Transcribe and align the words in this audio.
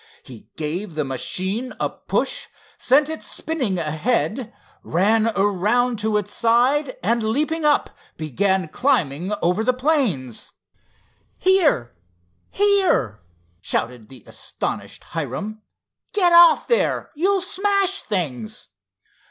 He 0.23 0.47
gave 0.57 0.95
the 0.95 1.03
machine 1.05 1.73
a 1.79 1.87
push, 1.87 2.47
sent 2.79 3.07
it 3.07 3.21
spinning 3.21 3.77
ahead, 3.77 4.51
ran 4.81 5.27
around 5.35 5.99
to 5.99 6.17
its 6.17 6.33
side 6.33 6.95
and 7.03 7.21
leaping 7.21 7.65
up 7.65 7.91
began 8.17 8.67
climbing 8.69 9.31
over 9.43 9.63
the 9.63 9.73
planes. 9.75 10.49
"Here! 11.37 11.95
here!" 12.49 13.21
shouted 13.61 14.09
the 14.09 14.23
astonished 14.25 15.03
Hiram, 15.03 15.61
"get 16.13 16.33
off 16.33 16.65
there. 16.65 17.11
You'll 17.13 17.41
smash 17.41 17.99
things." 17.99 18.69